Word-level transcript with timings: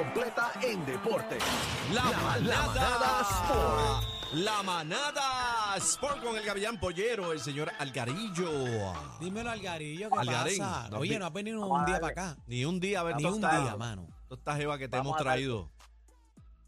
completa 0.00 0.52
en 0.62 0.86
deporte. 0.86 1.36
La, 1.92 2.04
la 2.04 2.62
manada 2.62 3.20
Sport. 3.22 4.04
La 4.34 4.62
manada 4.62 5.76
Sport 5.78 6.22
con 6.22 6.36
el 6.36 6.44
Gavillán 6.44 6.78
Pollero, 6.78 7.32
el 7.32 7.40
señor 7.40 7.72
Algarillo. 7.76 8.92
Dímelo, 9.18 9.50
Algarillo, 9.50 10.08
¿qué 10.10 10.18
Algarín, 10.20 10.58
pasa? 10.58 10.88
no, 10.90 10.98
Oye, 10.98 11.18
no 11.18 11.26
has 11.26 11.32
venido 11.32 11.66
un 11.66 11.84
día 11.86 11.98
para 11.98 12.12
acá. 12.12 12.36
Ni 12.46 12.64
un 12.64 12.78
día, 12.78 13.00
a 13.00 13.02
ver, 13.02 13.16
Ni 13.16 13.24
un 13.24 13.40
día, 13.40 13.74
mano. 13.76 14.06
esta 14.30 14.54
jeva 14.54 14.78
que 14.78 14.88
te 14.88 14.96
Vamos 14.96 15.10
hemos 15.10 15.22
traído. 15.22 15.68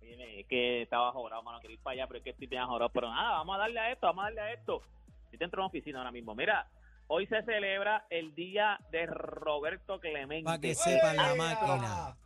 Oye, 0.00 0.40
es 0.40 0.46
que 0.46 0.82
estaba 0.82 1.10
jorado, 1.10 1.42
mano, 1.42 1.58
quería 1.60 1.74
ir 1.74 1.82
para 1.82 1.94
allá, 1.94 2.06
pero 2.06 2.18
es 2.18 2.24
que 2.24 2.30
estoy 2.30 2.46
bien 2.46 2.64
jorado. 2.66 2.90
Pero 2.92 3.10
nada, 3.12 3.32
vamos 3.38 3.56
a 3.56 3.58
darle 3.58 3.80
a 3.80 3.90
esto, 3.90 4.06
vamos 4.06 4.22
a 4.22 4.24
darle 4.26 4.40
a 4.42 4.52
esto. 4.52 4.80
Estoy 5.24 5.38
dentro 5.40 5.56
de 5.56 5.62
una 5.62 5.68
oficina 5.70 5.98
ahora 5.98 6.12
mismo. 6.12 6.36
Mira, 6.36 6.68
hoy 7.08 7.26
se 7.26 7.42
celebra 7.42 8.06
el 8.10 8.32
día 8.36 8.78
de 8.92 9.06
Roberto 9.06 9.98
Clemente. 9.98 10.44
Para 10.44 10.60
que 10.60 10.76
sepan 10.76 11.16
la 11.16 11.34
máquina. 11.34 12.16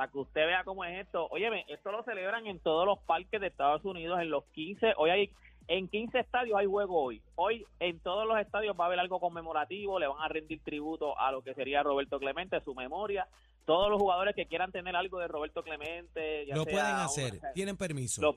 Para 0.00 0.10
que 0.12 0.16
usted 0.18 0.46
vea 0.46 0.64
cómo 0.64 0.82
es 0.82 0.98
esto. 0.98 1.26
Óyeme, 1.30 1.66
esto 1.68 1.92
lo 1.92 2.02
celebran 2.04 2.46
en 2.46 2.58
todos 2.58 2.86
los 2.86 2.98
parques 3.00 3.38
de 3.38 3.48
Estados 3.48 3.84
Unidos, 3.84 4.18
en 4.18 4.30
los 4.30 4.44
15. 4.54 4.94
Hoy 4.96 5.10
hay, 5.10 5.30
en 5.68 5.88
15 5.88 6.20
estadios 6.20 6.58
hay 6.58 6.64
juego 6.64 7.02
hoy. 7.02 7.20
Hoy 7.34 7.66
en 7.80 7.98
todos 8.00 8.26
los 8.26 8.38
estadios 8.38 8.74
va 8.80 8.84
a 8.84 8.86
haber 8.86 8.98
algo 8.98 9.20
conmemorativo, 9.20 9.98
le 9.98 10.06
van 10.06 10.22
a 10.22 10.28
rendir 10.28 10.58
tributo 10.64 11.18
a 11.18 11.30
lo 11.32 11.42
que 11.42 11.52
sería 11.52 11.82
Roberto 11.82 12.18
Clemente, 12.18 12.58
su 12.62 12.74
memoria. 12.74 13.28
Todos 13.66 13.90
los 13.90 14.00
jugadores 14.00 14.34
que 14.34 14.46
quieran 14.46 14.72
tener 14.72 14.96
algo 14.96 15.18
de 15.18 15.28
Roberto 15.28 15.62
Clemente, 15.62 16.46
ya 16.46 16.56
Lo 16.56 16.64
sea 16.64 16.72
pueden 16.72 16.94
una- 16.94 17.04
hacer, 17.04 17.38
tienen 17.52 17.76
permiso. 17.76 18.22
lo 18.22 18.34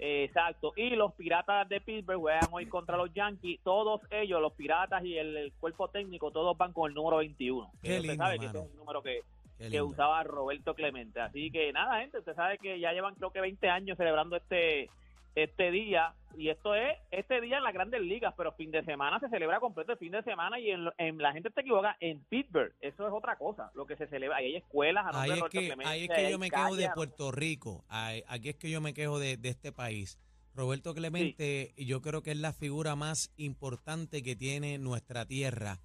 exacto. 0.00 0.72
Y 0.76 0.90
los 0.90 1.12
piratas 1.14 1.68
de 1.68 1.80
Pittsburgh 1.80 2.18
juegan 2.20 2.48
hoy 2.50 2.66
contra 2.66 2.96
los 2.96 3.14
Yankees. 3.14 3.60
Todos 3.62 4.00
ellos, 4.10 4.40
los 4.40 4.52
piratas 4.54 5.04
y 5.04 5.16
el, 5.16 5.36
el 5.36 5.52
cuerpo 5.52 5.86
técnico, 5.90 6.32
todos 6.32 6.58
van 6.58 6.72
con 6.72 6.88
el 6.90 6.94
número 6.96 7.18
21. 7.18 7.70
Qué 7.82 7.88
Que 7.88 8.00
lindo, 8.00 8.16
sabe 8.24 8.38
que 8.40 8.46
mano. 8.46 8.58
ese 8.58 8.66
es 8.66 8.72
el 8.72 8.78
número 8.78 9.02
que, 9.02 9.20
que 9.58 9.82
usaba 9.82 10.22
Roberto 10.22 10.74
Clemente. 10.74 11.20
Así 11.20 11.50
que 11.50 11.72
nada, 11.72 12.00
gente, 12.00 12.18
usted 12.18 12.34
sabe 12.34 12.58
que 12.58 12.78
ya 12.80 12.92
llevan 12.92 13.14
creo 13.16 13.30
que 13.32 13.40
20 13.40 13.68
años 13.68 13.96
celebrando 13.98 14.36
este 14.36 14.88
este 15.34 15.70
día 15.70 16.14
y 16.36 16.48
esto 16.48 16.74
es 16.74 16.96
este 17.12 17.40
día 17.40 17.58
en 17.58 17.62
las 17.62 17.72
grandes 17.72 18.00
ligas, 18.00 18.34
pero 18.36 18.50
fin 18.52 18.72
de 18.72 18.82
semana 18.84 19.20
se 19.20 19.28
celebra 19.28 19.60
completo 19.60 19.92
el 19.92 19.98
fin 19.98 20.10
de 20.10 20.22
semana 20.24 20.58
y 20.58 20.70
en, 20.70 20.88
en- 20.98 21.18
la 21.18 21.32
gente 21.32 21.50
se 21.54 21.60
equivoca 21.60 21.96
en 22.00 22.24
Pittsburgh, 22.24 22.72
eso 22.80 23.06
es 23.06 23.12
otra 23.12 23.36
cosa, 23.36 23.70
lo 23.74 23.86
que 23.86 23.94
se 23.96 24.08
celebra, 24.08 24.38
ahí 24.38 24.46
hay 24.46 24.56
escuelas 24.56 25.04
a 25.06 25.10
Ahí 25.20 25.30
es, 25.30 25.36
Roberto 25.38 25.48
que, 25.60 25.66
Clemente, 25.66 25.84
ahí 25.92 26.04
es 26.04 26.10
que 26.10 26.30
yo 26.32 26.38
me 26.40 26.50
quejo 26.50 26.74
de 26.76 26.90
Puerto 26.90 27.30
Rico. 27.30 27.84
Ahí- 27.88 28.24
Aquí 28.26 28.48
es 28.48 28.56
que 28.56 28.68
yo 28.70 28.80
me 28.80 28.94
quejo 28.94 29.20
de, 29.20 29.36
de 29.36 29.48
este 29.48 29.70
país. 29.70 30.18
Roberto 30.54 30.92
Clemente, 30.92 31.72
yo 31.76 32.00
creo 32.02 32.22
que 32.22 32.32
es 32.32 32.38
la 32.38 32.52
figura 32.52 32.96
más 32.96 33.32
importante 33.36 34.24
que 34.24 34.34
tiene 34.34 34.78
nuestra 34.78 35.24
tierra 35.24 35.78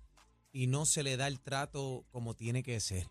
y 0.51 0.65
no 0.65 0.85
se 0.85 1.03
le 1.03 1.15
da 1.15 1.27
el 1.27 1.39
trato 1.41 2.05
como 2.09 2.33
tiene 2.33 2.63
que 2.63 2.79
ser. 2.79 3.03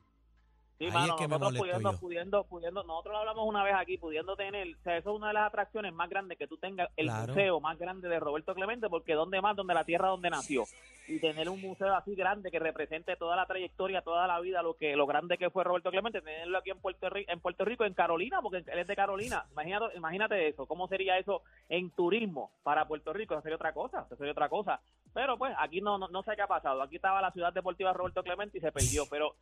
Sí, 0.83 0.88
Ahí 0.88 0.92
mano, 0.92 1.14
es 1.14 1.20
que 1.20 1.28
me 1.28 1.38
nosotros 1.38 1.58
pudiendo, 1.61 1.92
yo. 1.92 1.98
pudiendo, 2.00 2.44
pudiendo, 2.44 2.83
nosotros 2.83 3.12
lo 3.12 3.19
hablamos 3.20 3.47
una 3.47 3.62
vez 3.62 3.75
aquí, 3.77 3.98
pudiendo 3.98 4.34
tener, 4.34 4.66
o 4.75 4.83
sea, 4.83 4.97
eso 4.97 5.11
es 5.11 5.16
una 5.16 5.28
de 5.28 5.34
las 5.34 5.47
atracciones 5.47 5.92
más 5.92 6.08
grandes 6.11 6.36
que 6.36 6.48
tú 6.48 6.56
tengas, 6.56 6.89
el 6.97 7.06
Claro. 7.06 7.28
museo 7.28 7.61
más 7.61 7.78
grande 7.78 8.08
de 8.08 8.19
Roberto 8.19 8.52
Clemente, 8.55 8.89
porque 8.89 9.14
¿dónde 9.14 9.41
más? 9.41 9.55
Donde 9.55 9.74
la 9.74 9.84
tierra 9.84 10.08
donde 10.08 10.30
nació. 10.30 10.64
Y 11.08 11.19
tener 11.20 11.48
un 11.48 11.61
museo 11.61 11.94
así 11.94 12.14
grande 12.14 12.50
que 12.50 12.58
represente 12.61 13.16
toda 13.16 13.34
la 13.36 13.47
trayectoria, 13.47 14.02
toda 14.02 14.27
la 14.27 14.39
vida, 14.41 14.62
lo 14.62 14.74
que 14.74 14.94
lo 14.97 15.06
grande 15.06 15.36
que 15.39 15.50
fue 15.50 15.64
Roberto 15.64 15.91
Clemente, 15.91 16.20
tenerlo 16.20 16.58
aquí 16.58 16.70
en 16.70 16.78
Puerto 16.80 17.08
Rico, 17.11 17.30
en 17.30 17.41
Puerto 17.41 17.64
Rico, 17.64 17.84
en 17.84 17.94
Carolina, 17.94 18.41
porque 18.41 18.58
él 18.58 18.78
es 18.78 18.86
de 18.86 18.96
Carolina. 18.96 19.44
Imagínate, 19.52 19.96
imagínate 19.96 20.48
eso, 20.48 20.67
¿cómo 20.67 20.89
sería 20.89 21.19
eso 21.19 21.42
en 21.69 21.91
turismo 21.91 22.50
para 22.62 22.86
Puerto 22.86 23.12
Rico? 23.12 23.34
Eso 23.34 23.42
sería 23.42 23.56
otra 23.56 23.72
cosa, 23.72 24.02
eso 24.06 24.17
sería 24.17 24.33
otra 24.33 24.48
cosa. 24.48 24.80
Pero 25.12 25.36
pues 25.36 25.55
aquí 25.58 25.80
no, 25.80 25.98
no, 25.98 26.08
no 26.08 26.22
sé 26.22 26.33
qué 26.36 26.42
ha 26.42 26.46
pasado. 26.46 26.80
Aquí 26.83 26.96
estaba 26.96 27.20
la 27.20 27.33
ciudad 27.33 27.52
deportiva 27.52 27.92
Roberto 27.92 28.22
Clemente 28.22 28.58
y 28.58 28.61
se 28.61 28.72
perdió, 28.72 29.05
pero 29.11 29.34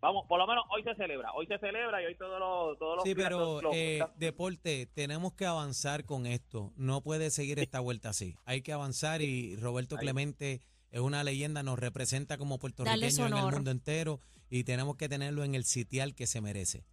Vamos, 0.00 0.26
por 0.28 0.38
lo 0.38 0.46
menos 0.46 0.64
hoy 0.70 0.84
se 0.84 0.94
celebra, 0.94 1.32
hoy 1.32 1.46
se 1.46 1.58
celebra 1.58 2.00
y 2.02 2.06
hoy 2.06 2.14
todos 2.14 2.38
los 2.38 2.78
todos 2.78 2.96
los 2.96 3.04
Sí, 3.04 3.14
pero 3.16 3.38
los- 3.38 3.62
los- 3.64 3.74
eh, 3.74 4.00
deporte, 4.16 4.86
tenemos 4.94 5.32
que 5.32 5.44
avanzar 5.44 6.04
con 6.04 6.26
esto. 6.26 6.72
No 6.76 7.00
puede 7.00 7.30
seguir 7.30 7.58
esta 7.58 7.80
vuelta 7.80 8.10
así. 8.10 8.36
Hay 8.44 8.62
que 8.62 8.72
avanzar 8.72 9.22
y 9.22 9.56
Roberto 9.56 9.96
Ahí. 9.96 10.02
Clemente 10.02 10.60
es 10.92 11.00
una 11.00 11.24
leyenda, 11.24 11.62
nos 11.64 11.78
representa 11.80 12.38
como 12.38 12.58
su 12.60 13.22
en 13.26 13.32
el 13.32 13.40
mundo 13.56 13.70
entero 13.72 14.20
y 14.50 14.62
tenemos 14.64 14.96
que 14.96 15.08
tenerlo 15.08 15.42
en 15.42 15.54
el 15.56 15.64
sitial 15.64 16.14
que 16.14 16.26
se 16.26 16.40
merece. 16.40 16.84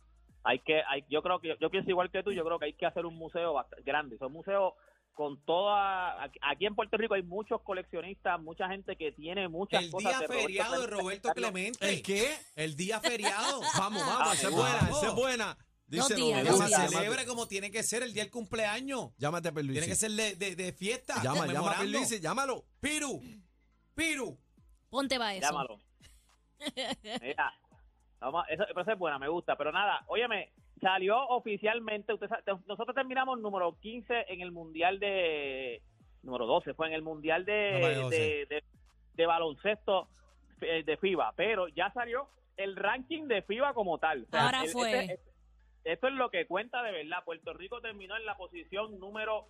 hay 0.47 0.59
que 0.59 0.79
hay, 0.87 1.03
yo 1.09 1.23
creo 1.23 1.39
que 1.39 1.57
yo 1.59 1.71
pienso 1.71 1.89
igual 1.89 2.11
que 2.11 2.21
tú, 2.21 2.31
yo 2.31 2.45
creo 2.45 2.59
que 2.59 2.65
hay 2.65 2.73
que 2.73 2.85
hacer 2.85 3.07
un 3.07 3.15
museo 3.15 3.55
bast- 3.55 3.83
grande, 3.83 4.15
son 4.19 4.31
museos 4.31 4.73
con 5.15 5.43
toda 5.45 6.23
aquí- 6.23 6.65
en 6.67 6.75
Puerto 6.75 6.95
Rico 6.97 7.15
hay 7.15 7.23
muchos 7.23 7.61
coleccionistas, 7.63 8.39
mucha 8.41 8.67
gente 8.69 8.95
que 8.95 9.11
tiene 9.13 9.47
muchas 9.47 9.83
El 9.85 9.91
cosas 9.91 10.11
día 10.11 10.19
de 10.19 10.27
Roberto 10.27 10.43
feriado 10.47 10.81
de. 10.81 10.87
Roberto 10.87 11.29
Clemente. 11.33 11.89
¿El 11.89 12.03
qué? 12.03 12.35
El 12.55 12.75
día 12.75 12.99
feriado. 12.99 13.61
Vamos, 13.79 14.03
Ah, 14.05 14.15
vamos, 14.19 14.33
esa 14.37 14.47
es 14.49 14.53
buena, 14.53 14.75
vamos. 14.81 14.97
esa 14.97 15.07
es 15.07 15.15
buena. 15.15 15.57
Díselo, 15.87 16.25
días, 16.25 16.43
Que 16.43 16.51
se 16.53 16.87
celebre 16.89 17.25
como 17.25 17.47
tiene 17.47 17.71
que 17.71 17.81
ser 17.83 18.03
el 18.03 18.13
día 18.13 18.23
del 18.23 18.31
cumpleaños. 18.31 19.11
llámate 19.17 19.47
a 19.49 19.51
Perluisi. 19.51 19.79
Tiene 19.79 19.87
que 19.87 19.95
ser 19.95 20.11
de, 20.11 20.35
de- 20.35 20.55
de 20.55 20.73
fiesta. 20.73 21.21
Llama, 21.23 21.45
llama 21.47 21.71
a. 21.71 21.77
Perluisi, 21.79 22.19
llámalo. 22.19 22.65
Piru, 22.79 23.21
Piru. 23.93 24.37
Ponte 24.89 25.17
va 25.17 25.33
eso. 25.33 25.41
Llámalo. 25.47 25.79
Mira, 27.21 27.53
vamos, 28.19 28.45
eso, 28.49 28.63
es 28.91 28.97
buena, 28.97 29.19
me 29.19 29.27
gusta. 29.29 29.55
Pero 29.55 29.71
nada, 29.71 30.03
óyeme, 30.07 30.51
salió 30.81 31.17
oficialmente, 31.29 32.13
usted 32.13 32.27
nosotros 32.67 32.95
terminamos 32.95 33.39
número 33.39 33.77
15 33.79 34.25
en 34.29 34.41
el 34.41 34.51
Mundial 34.51 34.99
de... 34.99 35.81
Número 36.23 36.45
12, 36.47 36.73
fue 36.73 36.87
en 36.87 36.93
el 36.93 37.01
Mundial 37.03 37.45
de, 37.45 37.71
No, 37.73 37.79
vale, 37.81 37.95
12. 37.95 38.15
de, 38.17 38.45
de- 38.47 38.63
de 39.13 39.25
baloncesto 39.25 40.09
eh, 40.61 40.83
de 40.83 40.97
FIBA, 40.97 41.33
pero 41.37 41.67
ya 41.69 41.89
salió 41.93 42.27
el 42.57 42.75
ranking 42.75 43.27
de 43.27 43.41
FIBA 43.43 43.73
como 43.73 43.97
tal. 43.99 44.23
O 44.23 44.25
sea, 44.29 44.45
Ahora 44.45 44.63
el- 44.63 44.69
fue. 44.71 44.99
este- 45.05 45.19
esto 45.85 46.07
es 46.07 46.13
lo 46.15 46.29
que 46.31 46.47
cuenta 46.47 46.81
de 46.83 46.91
verdad. 46.91 47.23
Puerto 47.23 47.53
Rico 47.53 47.79
terminó 47.79 48.17
en 48.17 48.25
la 48.25 48.35
posición 48.35 48.99
número 48.99 49.45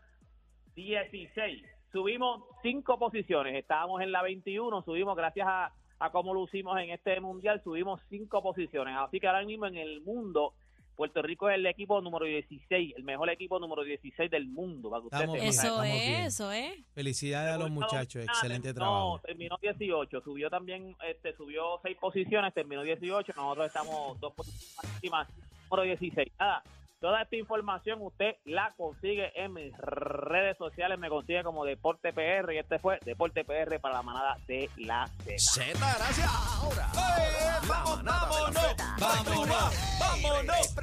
16. 0.76 1.64
Subimos 1.92 2.44
cinco 2.62 3.00
posiciones. 3.00 3.56
Estábamos 3.56 4.02
en 4.02 4.12
la 4.12 4.22
21. 4.22 4.82
Subimos 4.84 5.16
gracias 5.16 5.48
a, 5.50 5.72
a 6.00 6.12
cómo 6.12 6.34
lucimos 6.34 6.78
en 6.80 6.90
este 6.90 7.20
mundial. 7.22 7.62
Subimos 7.64 8.02
cinco 8.10 8.44
posiciones. 8.44 8.96
Así 8.98 9.20
que 9.20 9.28
ahora 9.28 9.44
mismo 9.46 9.66
en 9.66 9.78
el 9.78 10.02
mundo, 10.02 10.54
Puerto 10.96 11.22
Rico 11.22 11.50
es 11.50 11.56
el 11.56 11.66
equipo 11.66 12.00
número 12.02 12.26
16, 12.26 12.94
el 12.98 13.04
mejor 13.04 13.30
equipo 13.30 13.60
número 13.60 13.84
16 13.84 14.32
del 14.32 14.48
mundo. 14.48 14.90
Para 14.90 15.02
que 15.02 15.08
Estamos 15.08 15.36
bien. 15.36 15.48
Eso 15.48 15.82
bien. 15.82 15.96
es, 15.96 16.34
eso 16.34 16.52
es. 16.52 16.74
Felicidades 16.94 17.54
a 17.54 17.58
los 17.58 17.70
muchachos, 17.70 18.24
excelente 18.24 18.70
terminó- 18.74 18.74
trabajo. 18.76 19.20
terminó 19.26 19.58
18, 19.62 20.22
subió 20.22 20.50
también, 20.50 20.96
este, 21.08 21.36
subió 21.36 21.80
seis 21.84 21.98
posiciones, 21.98 22.54
terminó 22.54 22.82
18, 22.84 23.34
nosotros 23.36 23.68
estamos 23.68 24.20
dos 24.20 24.34
posiciones 24.34 24.76
más 24.78 24.94
encima, 24.96 25.28
número 25.70 25.84
16. 25.84 26.32
Nada, 26.40 26.64
toda 27.06 27.22
esta 27.22 27.36
información 27.36 28.02
usted 28.02 28.38
la 28.46 28.74
consigue 28.76 29.32
en 29.36 29.54
mis 29.54 29.72
redes 29.78 30.58
sociales, 30.58 30.98
me 30.98 31.08
consigue 31.08 31.44
como 31.44 31.64
Deporte 31.64 32.12
PR 32.14 32.52
y 32.52 32.58
este 32.58 32.80
fue 32.80 32.98
Deporte 33.06 33.46
PR 33.46 33.80
para 33.80 33.98
la 33.98 34.02
manada 34.02 34.38
de 34.48 34.72
la 34.78 35.08
Z. 35.24 35.38
Z, 35.38 35.72
gracias. 35.80 36.28
Ahora. 36.28 36.88
¡Eh, 36.96 37.46
La 37.46 37.60
vamos, 37.68 38.04
vámonos! 38.04 38.76
¡Vámonos! 39.00 40.00
¡Vámonos! 40.00 40.76